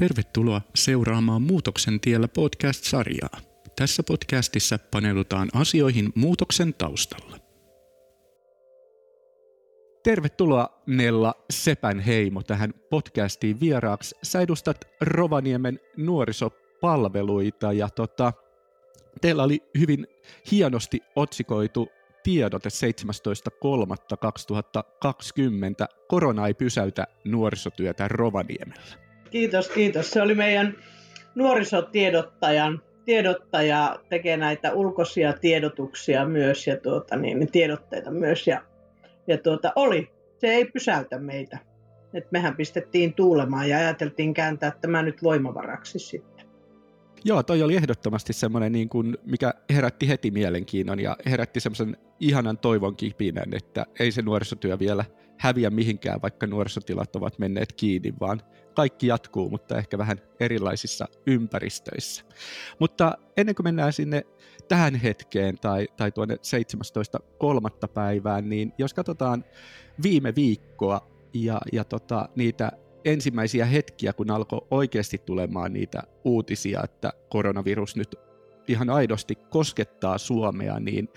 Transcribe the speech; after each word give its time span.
Tervetuloa 0.00 0.60
seuraamaan 0.74 1.42
Muutoksen 1.42 2.00
tiellä 2.00 2.28
podcast-sarjaa. 2.28 3.40
Tässä 3.76 4.02
podcastissa 4.02 4.78
paneudutaan 4.90 5.48
asioihin 5.54 6.12
muutoksen 6.14 6.74
taustalla. 6.74 7.38
Tervetuloa 10.04 10.82
Nella 10.86 11.34
Sepän 11.50 12.00
heimo 12.00 12.42
tähän 12.42 12.74
podcastiin 12.90 13.60
vieraaksi. 13.60 14.14
Sä 14.22 14.40
edustat 14.40 14.84
Rovaniemen 15.00 15.80
nuorisopalveluita 15.96 17.72
ja 17.72 17.88
tota, 17.88 18.32
teillä 19.20 19.42
oli 19.42 19.62
hyvin 19.78 20.06
hienosti 20.50 21.00
otsikoitu 21.16 21.88
tiedote 22.22 22.68
17.3.2020. 22.68 22.76
Korona 26.08 26.46
ei 26.46 26.54
pysäytä 26.54 27.06
nuorisotyötä 27.24 28.08
Rovaniemellä. 28.08 29.05
Kiitos, 29.36 29.68
kiitos. 29.68 30.10
Se 30.10 30.22
oli 30.22 30.34
meidän 30.34 30.74
nuorisotiedottajan 31.34 32.82
tiedottaja 33.04 33.98
tekee 34.08 34.36
näitä 34.36 34.72
ulkoisia 34.72 35.32
tiedotuksia 35.32 36.26
myös 36.26 36.66
ja 36.66 36.76
tuota, 36.76 37.16
niin, 37.16 37.52
tiedotteita 37.52 38.10
myös. 38.10 38.46
Ja, 38.46 38.62
ja 39.26 39.38
tuota, 39.38 39.72
oli. 39.76 40.10
Se 40.38 40.46
ei 40.46 40.64
pysäytä 40.64 41.18
meitä. 41.18 41.58
Et 42.14 42.32
mehän 42.32 42.56
pistettiin 42.56 43.14
tuulemaan 43.14 43.68
ja 43.68 43.78
ajateltiin 43.78 44.34
kääntää 44.34 44.72
tämä 44.80 45.02
nyt 45.02 45.22
voimavaraksi 45.22 45.98
sitten. 45.98 46.35
Joo, 47.26 47.42
toi 47.42 47.62
oli 47.62 47.76
ehdottomasti 47.76 48.32
semmoinen, 48.32 48.72
niin 48.72 48.88
kuin, 48.88 49.18
mikä 49.24 49.54
herätti 49.70 50.08
heti 50.08 50.30
mielenkiinnon 50.30 51.00
ja 51.00 51.16
herätti 51.26 51.60
semmoisen 51.60 51.96
ihanan 52.20 52.58
toivon 52.58 52.96
kipinän, 52.96 53.54
että 53.54 53.86
ei 54.00 54.12
se 54.12 54.22
nuorisotyö 54.22 54.78
vielä 54.78 55.04
häviä 55.38 55.70
mihinkään, 55.70 56.22
vaikka 56.22 56.46
nuorisotilat 56.46 57.16
ovat 57.16 57.38
menneet 57.38 57.72
kiinni, 57.72 58.14
vaan 58.20 58.42
kaikki 58.74 59.06
jatkuu, 59.06 59.50
mutta 59.50 59.78
ehkä 59.78 59.98
vähän 59.98 60.18
erilaisissa 60.40 61.08
ympäristöissä. 61.26 62.24
Mutta 62.78 63.18
ennen 63.36 63.54
kuin 63.54 63.64
mennään 63.64 63.92
sinne 63.92 64.22
tähän 64.68 64.94
hetkeen 64.94 65.58
tai, 65.58 65.88
tai 65.96 66.12
tuonne 66.12 66.34
17.3. 66.34 67.88
päivään, 67.94 68.48
niin 68.48 68.72
jos 68.78 68.94
katsotaan 68.94 69.44
viime 70.02 70.34
viikkoa 70.34 71.10
ja, 71.34 71.60
ja 71.72 71.84
tota, 71.84 72.28
niitä 72.36 72.72
ensimmäisiä 73.06 73.66
hetkiä, 73.66 74.12
kun 74.12 74.30
alkoi 74.30 74.66
oikeasti 74.70 75.18
tulemaan 75.18 75.72
niitä 75.72 76.02
uutisia, 76.24 76.80
että 76.84 77.12
koronavirus 77.28 77.96
nyt 77.96 78.14
ihan 78.68 78.90
aidosti 78.90 79.34
koskettaa 79.34 80.18
Suomea, 80.18 80.80
niin 80.80 81.08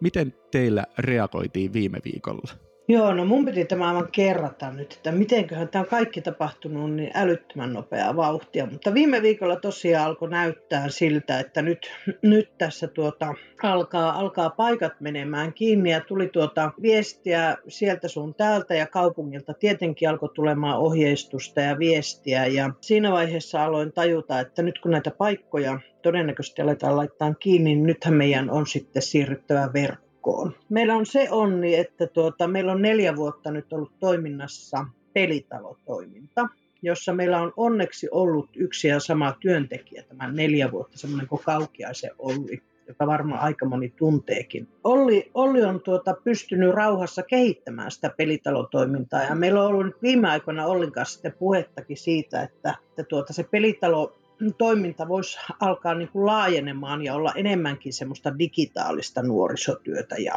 miten 0.00 0.34
teillä 0.50 0.84
reagoitiin 0.98 1.72
viime 1.72 1.98
viikolla? 2.04 2.67
Joo, 2.90 3.14
no 3.14 3.24
mun 3.24 3.44
piti 3.44 3.64
tämä 3.64 3.88
aivan 3.88 4.08
kerrata 4.12 4.70
nyt, 4.70 4.92
että 4.92 5.12
mitenköhän 5.12 5.68
tämä 5.68 5.82
on 5.82 5.88
kaikki 5.88 6.20
tapahtunut 6.20 6.92
niin 6.92 7.10
älyttömän 7.14 7.72
nopeaa 7.72 8.16
vauhtia. 8.16 8.66
Mutta 8.66 8.94
viime 8.94 9.22
viikolla 9.22 9.56
tosiaan 9.56 10.06
alkoi 10.06 10.30
näyttää 10.30 10.88
siltä, 10.88 11.40
että 11.40 11.62
nyt, 11.62 11.90
nyt 12.22 12.58
tässä 12.58 12.88
tuota, 12.88 13.34
alkaa, 13.62 14.12
alkaa 14.12 14.50
paikat 14.50 15.00
menemään 15.00 15.52
kiinni 15.52 15.90
ja 15.90 16.00
tuli 16.00 16.28
tuota 16.28 16.70
viestiä 16.82 17.56
sieltä 17.68 18.08
sun 18.08 18.34
täältä 18.34 18.74
ja 18.74 18.86
kaupungilta. 18.86 19.54
Tietenkin 19.54 20.08
alkoi 20.08 20.28
tulemaan 20.34 20.78
ohjeistusta 20.78 21.60
ja 21.60 21.78
viestiä 21.78 22.46
ja 22.46 22.70
siinä 22.80 23.12
vaiheessa 23.12 23.64
aloin 23.64 23.92
tajuta, 23.92 24.40
että 24.40 24.62
nyt 24.62 24.78
kun 24.78 24.90
näitä 24.90 25.10
paikkoja 25.10 25.80
todennäköisesti 26.02 26.62
aletaan 26.62 26.96
laittaa 26.96 27.34
kiinni, 27.34 27.74
niin 27.74 27.86
nythän 27.86 28.14
meidän 28.14 28.50
on 28.50 28.66
sitten 28.66 29.02
siirryttävä 29.02 29.70
verkkoon 29.74 30.07
verkkoon. 30.18 30.54
Meillä 30.68 30.96
on 30.96 31.06
se 31.06 31.28
onni, 31.30 31.74
että 31.74 32.06
tuota, 32.06 32.48
meillä 32.48 32.72
on 32.72 32.82
neljä 32.82 33.16
vuotta 33.16 33.50
nyt 33.50 33.72
ollut 33.72 33.92
toiminnassa 34.00 34.86
pelitalotoiminta, 35.12 36.48
jossa 36.82 37.12
meillä 37.12 37.40
on 37.40 37.52
onneksi 37.56 38.08
ollut 38.10 38.48
yksi 38.56 38.88
ja 38.88 39.00
sama 39.00 39.36
työntekijä 39.40 40.02
tämän 40.02 40.36
neljä 40.36 40.70
vuotta, 40.72 40.98
semmoinen 40.98 41.28
kuin 41.28 41.42
Kaukiaisen 41.44 42.10
Olli 42.18 42.62
joka 42.88 43.06
varmaan 43.06 43.40
aika 43.40 43.66
moni 43.66 43.92
tunteekin. 43.96 44.68
Olli, 44.84 45.30
Olli 45.34 45.62
on 45.62 45.80
tuota, 45.80 46.14
pystynyt 46.24 46.74
rauhassa 46.74 47.22
kehittämään 47.22 47.90
sitä 47.90 48.10
pelitalotoimintaa 48.16 49.22
ja 49.22 49.34
meillä 49.34 49.62
on 49.62 49.66
ollut 49.66 50.02
viime 50.02 50.28
aikoina 50.28 50.66
Ollin 50.66 50.92
kanssa 50.92 51.30
puhettakin 51.38 51.96
siitä, 51.96 52.42
että, 52.42 52.74
että 52.88 53.04
tuota, 53.04 53.32
se 53.32 53.44
pelitalo 53.44 54.18
toiminta 54.58 55.08
voisi 55.08 55.38
alkaa 55.60 55.94
niin 55.94 56.08
kuin 56.08 56.26
laajenemaan 56.26 57.04
ja 57.04 57.14
olla 57.14 57.32
enemmänkin 57.36 57.92
semmoista 57.92 58.38
digitaalista 58.38 59.22
nuorisotyötä 59.22 60.16
ja, 60.16 60.34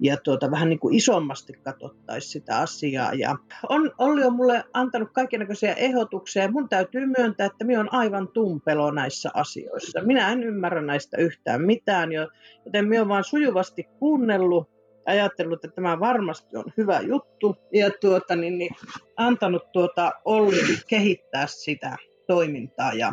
ja 0.00 0.16
tuota, 0.16 0.50
vähän 0.50 0.68
niin 0.68 0.78
kuin 0.78 0.94
isommasti 0.94 1.52
katsottaisiin 1.52 2.32
sitä 2.32 2.58
asiaa. 2.58 3.14
Ja 3.14 3.36
on, 3.68 3.90
Olli 3.98 4.24
on 4.24 4.32
mulle 4.32 4.64
antanut 4.72 5.08
kaikenlaisia 5.12 5.74
ehdotuksia 5.74 6.42
ja 6.42 6.50
mun 6.50 6.68
täytyy 6.68 7.06
myöntää, 7.06 7.46
että 7.46 7.64
minä 7.64 7.80
on 7.80 7.94
aivan 7.94 8.28
tumpelo 8.28 8.90
näissä 8.90 9.30
asioissa. 9.34 10.02
Minä 10.02 10.32
en 10.32 10.42
ymmärrä 10.42 10.82
näistä 10.82 11.16
yhtään 11.16 11.62
mitään, 11.62 12.12
joten 12.12 12.88
minä 12.88 13.00
olen 13.00 13.08
vaan 13.08 13.24
sujuvasti 13.24 13.84
kuunnellut 13.98 14.76
ajatellut, 15.06 15.64
että 15.64 15.74
tämä 15.74 16.00
varmasti 16.00 16.56
on 16.56 16.64
hyvä 16.76 17.00
juttu 17.00 17.56
ja 17.72 17.90
tuota, 18.00 18.36
niin, 18.36 18.58
niin, 18.58 18.74
antanut 19.16 19.72
tuota 19.72 20.12
Olli 20.24 20.78
kehittää 20.88 21.46
sitä 21.46 21.96
toimintaa. 22.26 22.92
Ja 22.92 23.12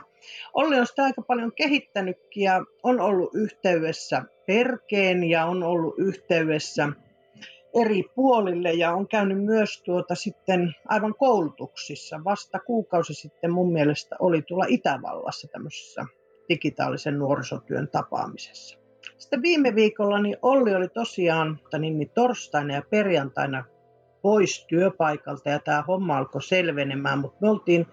Olli 0.54 0.80
on 0.80 0.88
sitä 0.88 1.04
aika 1.04 1.22
paljon 1.22 1.52
kehittänytkin 1.56 2.44
ja 2.44 2.66
on 2.84 3.02
ollut 3.02 3.36
yhteydessä 3.36 4.24
perkeen 4.48 5.24
ja 5.24 5.46
on 5.46 5.64
ollut 5.64 5.94
yhteydessä 5.98 6.90
eri 7.82 8.04
puolille 8.16 8.74
ja 8.74 8.94
on 8.94 9.08
käynyt 9.08 9.44
myös 9.44 9.82
tuota 9.84 10.16
sitten 10.16 10.76
aivan 10.88 11.16
koulutuksissa. 11.16 12.24
Vasta 12.24 12.60
kuukausi 12.60 13.14
sitten 13.14 13.52
mun 13.52 13.74
mielestä 13.74 14.16
oli 14.20 14.42
tulla 14.42 14.66
Itävallassa 14.68 15.48
tämmöisessä 15.48 16.06
digitaalisen 16.50 17.20
nuorisotyön 17.20 17.88
tapaamisessa. 17.88 18.78
Sitten 19.18 19.42
viime 19.42 19.76
viikolla 19.76 20.22
niin 20.22 20.38
Olli 20.42 20.76
oli 20.76 20.88
tosiaan 20.88 21.60
niin, 21.80 21.98
niin 21.98 22.10
torstaina 22.10 22.74
ja 22.74 22.82
perjantaina 22.90 23.66
pois 24.22 24.66
työpaikalta 24.68 25.50
ja 25.50 25.60
tämä 25.60 25.84
homma 25.88 26.18
alkoi 26.18 26.42
selvenemään, 26.42 27.20
mutta 27.20 27.38
me 27.42 27.50
oltiin 27.50 27.88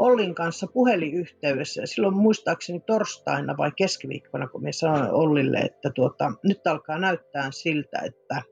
Ollin 0.00 0.34
kanssa 0.34 0.66
puhelinyhteydessä. 0.66 1.80
Ja 1.80 1.86
silloin 1.86 2.16
muistaakseni 2.16 2.80
torstaina 2.80 3.56
vai 3.56 3.72
keskiviikkona, 3.76 4.48
kun 4.48 4.62
me 4.62 4.72
sanoin 4.72 5.10
Ollille, 5.10 5.58
että 5.58 5.90
tuota, 5.94 6.32
nyt 6.42 6.66
alkaa 6.66 6.98
näyttää 6.98 7.50
siltä, 7.50 7.98
että, 8.04 8.42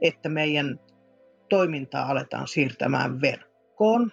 että 0.00 0.28
meidän 0.28 0.80
toimintaa 1.48 2.06
aletaan 2.10 2.48
siirtämään 2.48 3.20
verkkoon. 3.20 4.12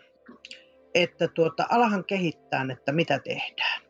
Että 0.93 1.27
tuota, 1.27 1.65
alahan 1.69 2.05
kehittää, 2.05 2.65
että 2.71 2.91
mitä 2.91 3.19
tehdään. 3.19 3.81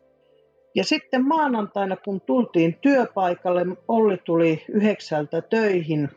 Ja 0.76 0.84
sitten 0.84 1.26
maanantaina, 1.26 1.98
kun 1.98 2.22
tultiin 2.22 2.78
työpaikalle, 2.82 3.66
Olli 3.88 4.18
tuli 4.18 4.66
yhdeksältä 4.70 5.42
töihin 5.42 6.10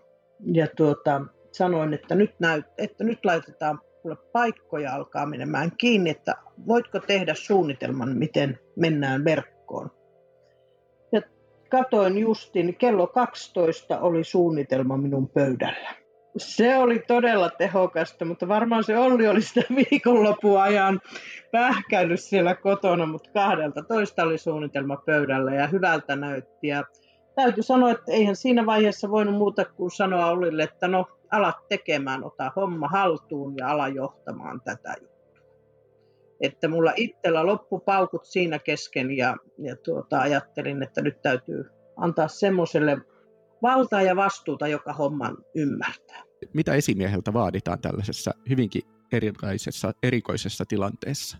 ja 0.53 0.67
tuota, 0.77 1.21
sanoin, 1.53 1.95
että 1.95 2.15
nyt, 2.15 2.41
näyt, 2.41 2.67
että 2.79 3.05
nyt 3.05 3.25
laitetaan 3.25 3.81
kuule 4.05 4.17
paikkoja 4.33 4.95
alkaa 4.95 5.27
menemään 5.27 5.73
kiinni, 5.77 6.11
että 6.11 6.35
voitko 6.67 7.01
tehdä 7.01 7.35
suunnitelman, 7.35 8.17
miten 8.17 8.59
mennään 8.77 9.25
verkkoon. 9.25 9.91
Ja 11.13 11.23
katoin 11.71 12.19
justin, 12.19 12.77
kello 12.77 13.07
12 13.07 14.01
oli 14.01 14.25
suunnitelma 14.25 14.97
minun 14.97 15.29
pöydällä. 15.29 15.95
Se 16.37 16.77
oli 16.77 16.99
todella 16.99 17.51
tehokasta, 17.51 18.25
mutta 18.25 18.49
varmaan 18.49 18.85
se 18.85 18.99
Olli 18.99 19.29
oli 19.29 19.43
sitä 19.43 19.63
viikonlopuajan 19.91 21.01
pähkäillyt 21.53 22.21
siellä 22.21 22.55
kotona, 22.55 23.07
mutta 23.07 23.31
kahdelta 23.33 23.83
toista 23.83 24.23
oli 24.23 24.39
suunnitelma 24.39 24.97
pöydällä 24.97 25.55
ja 25.55 25.67
hyvältä 25.67 26.17
näytti. 26.17 26.67
Ja 26.67 26.85
täytyy 27.35 27.63
sanoa, 27.63 27.91
että 27.91 28.13
eihän 28.13 28.37
siinä 28.37 28.67
vaiheessa 28.67 29.11
voinut 29.11 29.35
muuta 29.35 29.65
kuin 29.65 29.91
sanoa 29.91 30.27
Ollille, 30.27 30.63
että 30.63 30.89
no 30.89 31.07
ala 31.31 31.53
tekemään, 31.69 32.25
ota 32.25 32.53
homma 32.57 32.89
haltuun 32.89 33.55
ja 33.57 33.71
ala 33.71 33.89
johtamaan 33.89 34.61
tätä 34.61 34.95
juttua. 35.01 35.15
Että 36.41 36.69
mulla 36.69 36.93
itsellä 36.97 37.47
loppu 37.47 37.79
paukut 37.79 38.25
siinä 38.25 38.59
kesken 38.59 39.11
ja, 39.11 39.37
ja 39.59 39.77
tuota, 39.77 40.21
ajattelin, 40.21 40.83
että 40.83 41.03
nyt 41.03 41.23
täytyy 41.23 41.65
antaa 41.97 42.29
semmoiselle 42.29 42.99
valtaa 43.63 44.03
ja 44.03 44.17
vastuuta, 44.17 44.69
joka 44.69 44.93
homman 44.93 45.37
ymmärtää. 45.55 46.23
Mitä 46.53 46.75
esimieheltä 46.75 47.33
vaaditaan 47.33 47.81
tällaisessa 47.81 48.31
hyvinkin 48.49 48.83
erilaisessa, 49.13 49.93
erikoisessa 50.03 50.65
tilanteessa? 50.69 51.39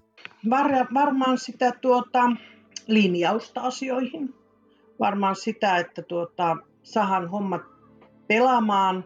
Var, 0.51 0.87
varmaan 0.95 1.39
sitä 1.39 1.73
tuota, 1.81 2.31
linjausta 2.87 3.61
asioihin. 3.61 4.35
Varmaan 5.01 5.37
sitä, 5.37 5.77
että 5.77 6.03
tuota, 6.03 6.57
sahan 6.83 7.29
hommat 7.29 7.63
pelaamaan 8.27 9.05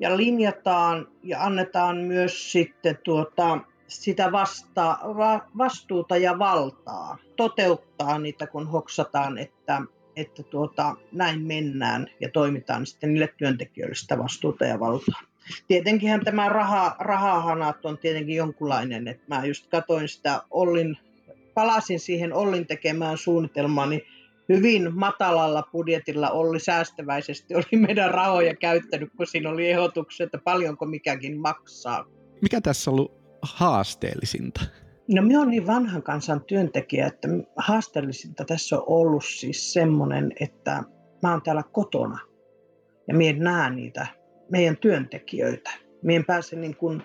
ja 0.00 0.16
linjataan 0.16 1.08
ja 1.22 1.42
annetaan 1.44 1.96
myös 1.96 2.52
sitten 2.52 2.98
tuota, 3.04 3.58
sitä 3.88 4.32
vasta, 4.32 4.98
va, 5.02 5.40
vastuuta 5.58 6.16
ja 6.16 6.38
valtaa 6.38 7.18
toteuttaa 7.36 8.18
niitä, 8.18 8.46
kun 8.46 8.66
hoksataan, 8.66 9.38
että, 9.38 9.82
että 10.16 10.42
tuota, 10.42 10.96
näin 11.12 11.42
mennään 11.42 12.06
ja 12.20 12.28
toimitaan 12.28 12.86
sitten 12.86 13.12
niille 13.12 13.34
työntekijöille 13.36 13.94
sitä 13.94 14.18
vastuuta 14.18 14.64
ja 14.64 14.80
valtaa. 14.80 15.20
tietenkinhän 15.68 16.24
tämä 16.24 16.48
raha, 16.48 16.96
rahahanat 16.98 17.86
on 17.86 17.98
tietenkin 17.98 18.36
jonkunlainen, 18.36 19.08
että 19.08 19.24
mä 19.28 19.46
just 19.46 19.66
katsoin 19.66 20.08
sitä 20.08 20.42
Ollin, 20.50 20.98
palasin 21.54 22.00
siihen 22.00 22.32
Ollin 22.32 22.66
tekemään 22.66 23.18
suunnitelmaa, 23.18 23.86
niin 23.86 24.02
hyvin 24.48 24.98
matalalla 24.98 25.62
budjetilla 25.72 26.30
Olli 26.30 26.60
säästäväisesti 26.60 27.54
oli 27.54 27.80
meidän 27.86 28.10
rahoja 28.10 28.54
käyttänyt, 28.54 29.08
kun 29.16 29.26
siinä 29.26 29.50
oli 29.50 29.70
ehdotukset, 29.70 30.24
että 30.24 30.38
paljonko 30.44 30.86
mikäkin 30.86 31.40
maksaa. 31.40 32.04
Mikä 32.42 32.60
tässä 32.60 32.90
on 32.90 32.94
ollut 32.94 33.14
haasteellisinta? 33.42 34.60
No 35.08 35.22
minä 35.22 35.38
olen 35.38 35.50
niin 35.50 35.66
vanhan 35.66 36.02
kansan 36.02 36.44
työntekijä, 36.44 37.06
että 37.06 37.28
haasteellisinta 37.56 38.44
tässä 38.44 38.76
on 38.76 38.84
ollut 38.86 39.24
siis 39.24 39.72
semmoinen, 39.72 40.32
että 40.40 40.82
mä 41.22 41.30
oon 41.30 41.42
täällä 41.42 41.62
kotona 41.72 42.18
ja 43.08 43.14
minä 43.14 43.30
en 43.30 43.38
näe 43.38 43.70
niitä 43.70 44.06
meidän 44.50 44.76
työntekijöitä. 44.76 45.70
Minä 46.02 46.16
en 46.16 46.24
pääse 46.24 46.56
niin 46.56 46.76
kuin, 46.76 47.02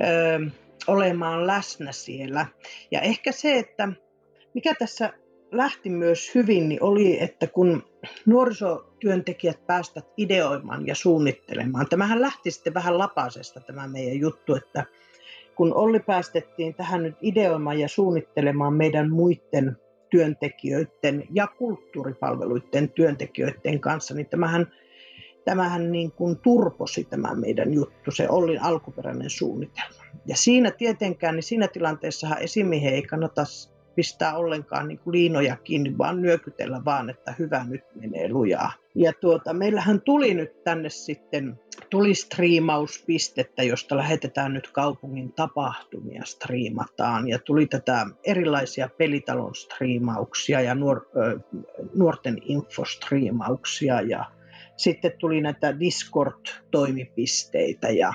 ö, 0.00 0.50
olemaan 0.86 1.46
läsnä 1.46 1.92
siellä. 1.92 2.46
Ja 2.90 3.00
ehkä 3.00 3.32
se, 3.32 3.58
että 3.58 3.88
mikä 4.54 4.74
tässä 4.78 5.12
lähti 5.52 5.90
myös 5.90 6.34
hyvin, 6.34 6.68
niin 6.68 6.82
oli, 6.82 7.22
että 7.22 7.46
kun 7.46 7.82
nuorisotyöntekijät 8.26 9.66
päästivät 9.66 10.08
ideoimaan 10.16 10.86
ja 10.86 10.94
suunnittelemaan, 10.94 11.86
tämähän 11.90 12.20
lähti 12.20 12.50
sitten 12.50 12.74
vähän 12.74 12.98
lapasesta 12.98 13.60
tämä 13.60 13.88
meidän 13.88 14.20
juttu, 14.20 14.54
että 14.54 14.84
kun 15.54 15.74
Olli 15.74 16.00
päästettiin 16.00 16.74
tähän 16.74 17.02
nyt 17.02 17.16
ideoimaan 17.20 17.80
ja 17.80 17.88
suunnittelemaan 17.88 18.74
meidän 18.74 19.10
muiden 19.10 19.76
työntekijöiden 20.10 21.24
ja 21.30 21.46
kulttuuripalveluiden 21.46 22.88
työntekijöiden 22.90 23.80
kanssa, 23.80 24.14
niin 24.14 24.26
tämähän, 24.26 24.66
tämähän 25.44 25.92
niin 25.92 26.12
kuin 26.12 26.38
turposi 26.38 27.04
tämä 27.04 27.34
meidän 27.34 27.74
juttu, 27.74 28.10
se 28.10 28.28
Ollin 28.28 28.62
alkuperäinen 28.62 29.30
suunnitelma. 29.30 30.02
Ja 30.26 30.36
siinä 30.36 30.70
tietenkään, 30.70 31.34
niin 31.34 31.42
siinä 31.42 31.68
tilanteessahan 31.68 32.38
esimiehen 32.38 32.94
ei 32.94 33.02
kannata 33.02 33.44
pistää 33.94 34.36
ollenkaan 34.36 34.88
niin 34.88 34.98
kuin 34.98 35.12
liinoja 35.12 35.56
kiinni, 35.56 35.98
vaan 35.98 36.22
nyökytellä 36.22 36.82
vaan, 36.84 37.10
että 37.10 37.34
hyvä 37.38 37.64
nyt 37.68 37.84
menee 37.94 38.32
lujaa. 38.32 38.72
Ja 38.94 39.12
tuota, 39.20 39.52
meillähän 39.52 40.00
tuli 40.00 40.34
nyt 40.34 40.64
tänne 40.64 40.90
sitten, 40.90 41.60
tuli 41.90 42.14
striimauspistettä, 42.14 43.62
josta 43.62 43.96
lähetetään 43.96 44.54
nyt 44.54 44.70
kaupungin 44.70 45.32
tapahtumia, 45.32 46.22
striimataan. 46.24 47.28
Ja 47.28 47.38
tuli 47.38 47.66
tätä 47.66 48.06
erilaisia 48.24 48.88
pelitalon 48.98 49.54
striimauksia 49.54 50.60
ja 50.60 50.74
nuor, 50.74 51.06
nuorten 51.94 52.38
infostriimauksia 52.42 54.00
ja 54.00 54.24
sitten 54.76 55.12
tuli 55.18 55.40
näitä 55.40 55.80
Discord-toimipisteitä 55.80 57.90
ja 57.90 58.12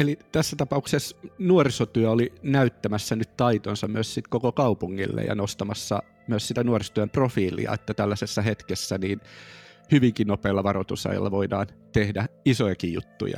Eli 0.00 0.18
tässä 0.32 0.56
tapauksessa 0.56 1.16
nuorisotyö 1.38 2.10
oli 2.10 2.32
näyttämässä 2.42 3.16
nyt 3.16 3.36
taitonsa 3.36 3.88
myös 3.88 4.14
sit 4.14 4.28
koko 4.28 4.52
kaupungille 4.52 5.22
ja 5.22 5.34
nostamassa 5.34 6.02
myös 6.28 6.48
sitä 6.48 6.64
nuorisotyön 6.64 7.10
profiilia, 7.10 7.72
että 7.74 7.94
tällaisessa 7.94 8.42
hetkessä 8.42 8.98
niin 8.98 9.20
hyvinkin 9.92 10.26
nopealla 10.26 10.64
varoitusajalla 10.64 11.30
voidaan 11.30 11.66
tehdä 11.92 12.26
isojakin 12.44 12.92
juttuja. 12.92 13.36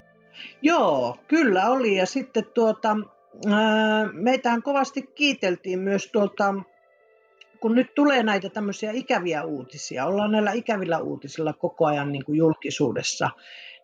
Joo, 0.62 1.18
kyllä 1.28 1.68
oli. 1.68 1.96
Ja 1.96 2.06
sitten 2.06 2.44
tuota, 2.44 2.96
meitähän 4.12 4.62
kovasti 4.62 5.02
kiiteltiin 5.02 5.78
myös 5.78 6.10
tuolta, 6.12 6.54
kun 7.60 7.74
nyt 7.74 7.94
tulee 7.94 8.22
näitä 8.22 8.50
tämmöisiä 8.50 8.90
ikäviä 8.92 9.44
uutisia, 9.44 10.06
ollaan 10.06 10.32
näillä 10.32 10.52
ikävillä 10.52 10.98
uutisilla 10.98 11.52
koko 11.52 11.86
ajan 11.86 12.12
niin 12.12 12.24
kuin 12.24 12.38
julkisuudessa, 12.38 13.30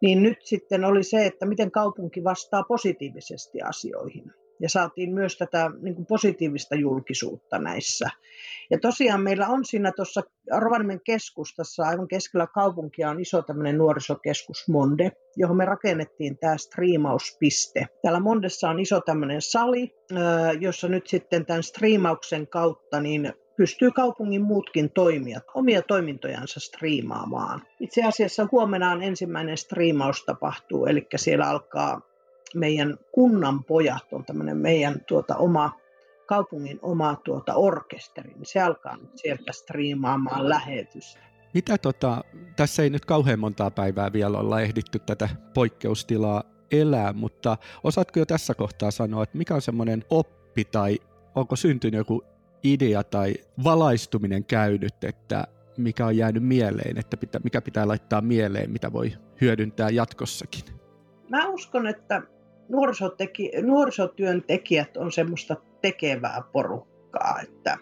niin 0.03 0.23
nyt 0.23 0.39
sitten 0.45 0.85
oli 0.85 1.03
se, 1.03 1.27
että 1.27 1.47
miten 1.47 1.71
kaupunki 1.71 2.25
vastaa 2.25 2.63
positiivisesti 2.63 3.63
asioihin. 3.63 4.33
Ja 4.61 4.69
saatiin 4.69 5.15
myös 5.15 5.39
tätä 5.39 5.71
niin 5.81 5.95
kuin 5.95 6.07
positiivista 6.07 6.75
julkisuutta 6.75 7.59
näissä. 7.59 8.11
Ja 8.71 8.79
tosiaan 8.79 9.21
meillä 9.21 9.49
on 9.49 9.65
siinä 9.65 9.93
tuossa 9.93 10.23
Rovaniemen 10.59 11.01
keskustassa, 11.05 11.83
aivan 11.83 12.09
keskellä 12.09 12.47
kaupunkia, 12.47 13.11
on 13.11 13.21
iso 13.21 13.43
tämmöinen 13.43 13.79
nuorisokeskus 13.79 14.69
Monde, 14.69 15.13
johon 15.37 15.57
me 15.57 15.65
rakennettiin 15.65 16.39
tämä 16.39 16.57
striimauspiste. 16.57 17.87
Täällä 18.03 18.21
Mondessa 18.21 18.71
on 18.71 18.81
iso 18.81 19.01
tämmöinen 19.01 19.43
sali, 19.43 19.95
jossa 20.61 20.89
nyt 20.89 21.07
sitten 21.07 21.47
tämän 21.47 21.63
striimauksen 21.63 22.47
kautta 22.47 23.01
niin 23.01 23.33
pystyy 23.59 23.91
kaupungin 23.91 24.43
muutkin 24.43 24.91
toimijat 24.91 25.45
omia 25.55 25.83
toimintojansa 25.83 26.61
striimaamaan. 26.61 27.63
Itse 27.81 28.05
asiassa 28.05 28.49
huomenna 28.53 28.91
on 28.91 29.03
ensimmäinen 29.03 29.57
striimaus 29.57 30.25
tapahtuu, 30.25 30.87
eli 30.87 31.07
siellä 31.17 31.49
alkaa 31.51 32.01
meidän 32.55 32.99
kunnan 33.13 33.65
pojat, 33.65 34.13
on 34.13 34.25
tämmöinen 34.25 34.57
meidän 34.57 35.01
tuota, 35.09 35.37
oma 35.37 35.73
kaupungin 36.27 36.79
oma 36.83 37.17
tuota, 37.25 37.55
orkesteri, 37.55 38.31
niin 38.35 38.47
se 38.47 38.61
alkaa 38.61 38.97
nyt 38.97 39.11
sieltä 39.15 39.53
striimaamaan 39.53 40.49
lähetys. 40.49 41.19
Mitä 41.55 41.79
tota, 41.79 42.25
tässä 42.57 42.83
ei 42.83 42.91
nyt 42.91 43.05
kauhean 43.05 43.39
montaa 43.39 43.71
päivää 43.71 44.13
vielä 44.13 44.39
olla 44.39 44.61
ehditty 44.61 44.99
tätä 44.99 45.29
poikkeustilaa 45.55 46.43
elää, 46.73 47.13
mutta 47.13 47.57
osaatko 47.85 48.19
jo 48.19 48.27
tässä 48.27 48.55
kohtaa 48.55 48.91
sanoa, 48.91 49.23
että 49.23 49.39
mikä 49.39 49.55
on 49.55 49.63
semmoinen 49.63 50.05
oppi 50.11 50.65
tai 50.65 50.99
onko 51.35 51.57
syntynyt 51.57 51.99
joku 51.99 52.25
idea 52.63 53.05
tai 53.05 53.35
valaistuminen 53.65 54.45
käynyt, 54.45 55.05
että 55.05 55.47
mikä 55.77 56.07
on 56.07 56.17
jäänyt 56.17 56.43
mieleen, 56.43 56.99
että 56.99 57.17
pitä, 57.17 57.41
mikä 57.45 57.61
pitää 57.61 57.89
laittaa 57.89 58.21
mieleen, 58.21 58.71
mitä 58.71 58.93
voi 58.93 59.13
hyödyntää 59.41 59.91
jatkossakin? 59.91 60.65
Mä 61.29 61.49
uskon, 61.49 61.87
että 61.87 62.23
nuorisoteki, 62.69 63.51
nuorisotyöntekijät 63.63 64.97
on 64.97 65.13
semmoista 65.13 65.57
tekevää 65.83 66.43
porukkaa, 66.53 67.41
että, 67.43 67.79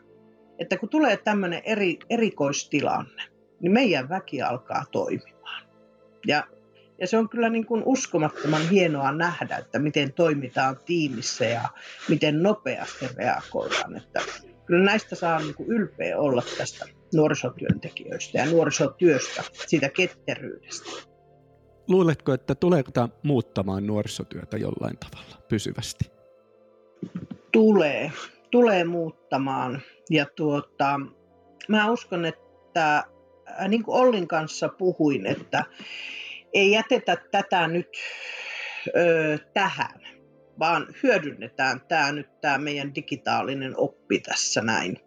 että 0.59 0.77
kun 0.77 0.89
tulee 0.89 1.17
tämmöinen 1.17 1.63
eri, 1.65 1.99
erikoistilanne, 2.11 3.23
niin 3.61 3.73
meidän 3.73 4.09
väki 4.09 4.43
alkaa 4.43 4.85
toimimaan. 4.93 5.67
Ja, 6.27 6.45
ja 7.01 7.07
se 7.07 7.19
on 7.19 7.29
kyllä 7.29 7.49
niin 7.49 7.67
kuin 7.67 7.83
uskomattoman 7.85 8.69
hienoa 8.71 9.13
nähdä, 9.13 9.57
että 9.57 9.79
miten 9.79 10.13
toimitaan 10.13 10.77
tiimissä 10.85 11.45
ja 11.45 11.69
miten 12.09 12.43
nopeasti 12.43 13.07
reagoidaan. 13.17 13.97
Että 13.97 14.21
kyllä 14.67 14.85
näistä 14.85 15.15
saa 15.15 15.39
niin 15.39 15.55
kuin 15.55 15.69
ylpeä 15.69 16.19
olla 16.19 16.43
tästä 16.59 16.87
nuorisotyöntekijöistä 17.15 18.39
ja 18.39 18.47
nuorisotyöstä, 18.47 19.43
siitä 19.67 19.89
ketteryydestä. 19.89 20.91
Luuletko, 21.89 22.33
että 22.33 22.55
tuleeko 22.55 22.91
tämä 22.91 23.09
muuttamaan 23.23 23.87
nuorisotyötä 23.87 24.57
jollain 24.57 24.99
tavalla 24.99 25.43
pysyvästi? 25.49 26.11
Tulee, 27.53 28.13
tulee 28.51 28.85
muuttamaan. 28.85 29.83
Ja 30.11 30.27
tuota, 30.37 31.01
mä 31.69 31.91
uskon, 31.91 32.25
että 32.25 32.97
äh, 32.97 33.69
niin 33.69 33.83
kuin 33.83 34.01
Ollin 34.01 34.29
kanssa 34.29 34.69
puhuin, 34.69 35.27
että 35.27 35.65
ei 36.53 36.71
jätetä 36.71 37.17
tätä 37.31 37.69
nyt 37.69 37.89
ö, 38.97 39.39
tähän 39.55 40.06
vaan 40.59 40.87
hyödynnetään 41.03 41.81
tämä 41.89 42.13
nyt 42.13 42.41
tämä 42.41 42.59
meidän 42.59 42.95
digitaalinen 42.95 43.75
oppi 43.77 44.21
tässä 44.21 44.61
näin. 44.61 44.99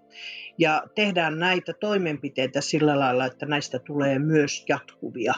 Ja 0.58 0.84
tehdään 0.96 1.40
näitä 1.40 1.74
toimenpiteitä 1.74 2.62
sillä 2.62 3.00
lailla, 3.00 3.26
että 3.26 3.46
näistä 3.46 3.80
tulee 3.80 4.20
myös 4.20 4.66
jatkuvia. 4.70 5.34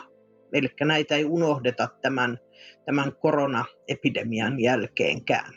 Eli 0.54 0.68
näitä 0.82 1.16
ei 1.16 1.26
unohdeta 1.26 1.88
tämän, 2.02 2.40
tämän 2.86 3.12
koronaepidemian 3.16 4.60
jälkeenkään. 4.60 5.54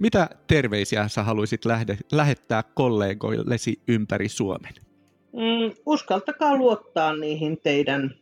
Mitä 0.00 0.28
terveisiä 0.46 1.08
sä 1.08 1.22
haluaisit 1.22 1.64
lähde, 1.64 1.96
lähettää 2.12 2.62
kollegoillesi 2.62 3.80
ympäri 3.88 4.28
Suomen? 4.28 4.72
Mm, 5.32 5.74
uskaltakaa 5.86 6.56
luottaa 6.56 7.16
niihin 7.16 7.60
teidän 7.62 8.14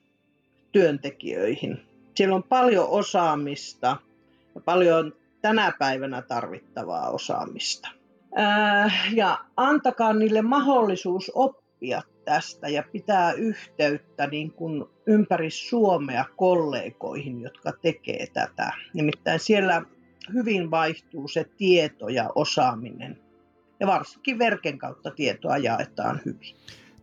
työntekijöihin. 0.72 1.78
Siellä 2.14 2.36
on 2.36 2.42
paljon 2.42 2.88
osaamista 2.88 3.96
ja 4.54 4.60
paljon 4.60 5.12
tänä 5.46 5.72
päivänä 5.78 6.22
tarvittavaa 6.22 7.10
osaamista. 7.10 7.88
Ja 9.12 9.38
antakaa 9.56 10.12
niille 10.12 10.42
mahdollisuus 10.42 11.32
oppia 11.34 12.02
tästä 12.24 12.68
ja 12.68 12.82
pitää 12.92 13.32
yhteyttä 13.32 14.26
niin 14.26 14.52
kuin 14.52 14.84
ympäri 15.06 15.50
Suomea 15.50 16.24
kollegoihin, 16.36 17.40
jotka 17.40 17.72
tekee 17.72 18.26
tätä. 18.26 18.72
Nimittäin 18.94 19.40
siellä 19.40 19.82
hyvin 20.34 20.70
vaihtuu 20.70 21.28
se 21.28 21.44
tieto 21.56 22.08
ja 22.08 22.30
osaaminen. 22.34 23.20
Ja 23.80 23.86
varsinkin 23.86 24.38
verken 24.38 24.78
kautta 24.78 25.10
tietoa 25.10 25.56
jaetaan 25.56 26.20
hyvin. 26.24 26.56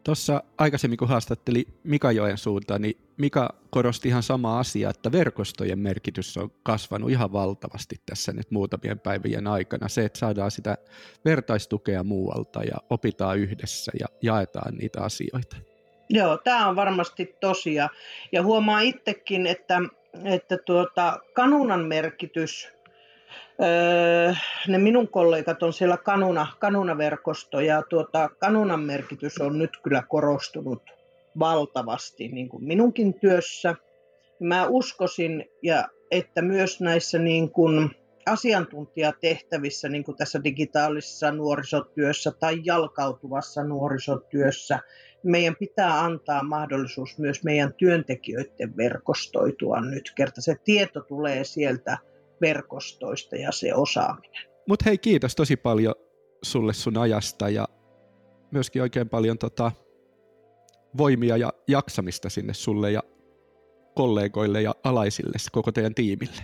Tuossa 0.04 0.44
aikaisemmin, 0.58 0.98
kun 0.98 1.08
haastatteli 1.08 1.68
Mika 1.84 2.12
Joen 2.12 2.38
suuntaan, 2.38 2.82
niin 2.82 2.98
Mika 3.18 3.50
korosti 3.70 4.08
ihan 4.08 4.24
sama 4.24 4.60
asia, 4.60 4.90
että 4.90 5.12
verkostojen 5.12 5.80
merkitys 5.80 6.38
on 6.38 6.52
kasvanut 6.64 7.10
ihan 7.10 7.34
valtavasti 7.34 7.96
tässä 8.06 8.34
nyt 8.34 8.52
muutamien 8.52 9.00
päivien 9.00 9.48
aikana. 9.48 9.88
Se, 9.88 10.06
että 10.06 10.20
saadaan 10.20 10.52
sitä 10.52 10.78
vertaistukea 11.26 12.04
muualta 12.04 12.64
ja 12.64 12.78
opitaan 12.90 13.40
yhdessä 13.40 13.92
ja 14.00 14.08
jaetaan 14.22 14.76
niitä 14.76 15.02
asioita. 15.02 15.58
Joo, 16.10 16.38
tämä 16.38 16.68
on 16.68 16.76
varmasti 16.76 17.36
tosia. 17.40 17.90
Ja 18.32 18.44
huomaa 18.44 18.80
itsekin, 18.80 19.48
että 19.48 19.82
että 20.24 20.58
tuota, 20.58 21.20
kanunan 21.34 21.86
merkitys, 21.86 22.70
öö, 23.62 24.34
ne 24.68 24.78
minun 24.78 25.08
kollegat 25.08 25.64
on 25.64 25.74
siellä 25.74 25.98
kanuna, 25.98 26.48
kanunaverkosto 26.60 27.60
ja 27.60 27.82
tuota, 27.90 28.30
kanunan 28.40 28.80
merkitys 28.80 29.42
on 29.42 29.60
nyt 29.60 29.78
kyllä 29.84 30.04
korostunut 30.10 31.03
valtavasti 31.40 32.28
niin 32.28 32.50
kuin 32.50 32.64
minunkin 32.64 33.20
työssä. 33.20 33.76
Mä 34.40 34.68
uskoisin, 34.68 35.46
ja 35.62 35.88
että 36.12 36.42
myös 36.42 36.82
näissä 36.82 37.20
niin 37.20 37.52
kuin 37.52 37.90
asiantuntijatehtävissä, 38.26 39.90
niin 39.90 40.04
kuin 40.04 40.18
tässä 40.18 40.44
digitaalisessa 40.44 41.32
nuorisotyössä 41.32 42.32
tai 42.32 42.62
jalkautuvassa 42.64 43.64
nuorisotyössä, 43.64 44.80
meidän 45.24 45.56
pitää 45.56 46.00
antaa 46.00 46.44
mahdollisuus 46.44 47.18
myös 47.18 47.44
meidän 47.44 47.74
työntekijöiden 47.74 48.78
verkostoitua 48.78 49.82
nyt, 49.82 50.12
kerta 50.16 50.42
se 50.42 50.56
tieto 50.64 51.02
tulee 51.02 51.44
sieltä 51.44 51.98
verkostoista 52.42 53.36
ja 53.36 53.52
se 53.52 53.76
osaaminen. 53.76 54.44
Mutta 54.68 54.84
hei, 54.86 54.98
kiitos 54.98 55.36
tosi 55.36 55.56
paljon 55.56 55.96
sulle 56.44 56.74
sun 56.74 56.98
ajasta 56.98 57.50
ja 57.50 57.68
myöskin 58.52 58.82
oikein 58.82 59.10
paljon 59.10 59.38
tota, 59.38 59.72
voimia 60.98 61.38
ja 61.38 61.54
jaksamista 61.68 62.30
sinne 62.30 62.54
sulle 62.54 62.92
ja 62.92 63.04
kollegoille 63.96 64.62
ja 64.62 64.76
alaisille, 64.84 65.38
koko 65.52 65.72
teidän 65.72 65.96
tiimille. 65.96 66.44